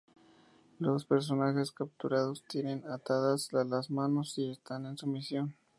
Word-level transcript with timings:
Los 0.79 1.05
personajes 1.05 1.71
capturados 1.71 2.43
tienen 2.47 2.83
atadas 2.89 3.49
las 3.53 3.91
manos 3.91 4.35
y 4.39 4.49
están 4.49 4.87
en 4.87 4.97
sumisión. 4.97 5.53